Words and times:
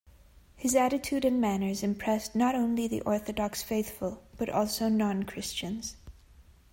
His 0.55 0.73
attitude 0.73 1.23
and 1.25 1.39
manners 1.39 1.83
impressed 1.83 2.33
not 2.33 2.55
only 2.55 2.87
the 2.87 3.01
Orthodox 3.01 3.61
faithful 3.61 4.23
but 4.35 4.49
also 4.49 4.89
non-Christians. 4.89 5.95